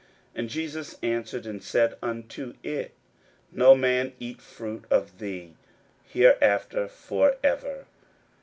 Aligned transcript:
41:011:014 0.31 0.39
And 0.39 0.49
Jesus 0.49 0.95
answered 1.03 1.45
and 1.45 1.63
said 1.63 1.95
unto 2.01 2.53
it, 2.63 2.95
No 3.51 3.75
man 3.75 4.13
eat 4.19 4.41
fruit 4.41 4.85
of 4.89 5.19
thee 5.19 5.53
hereafter 6.07 6.87
for 6.87 7.37
ever. 7.43 7.85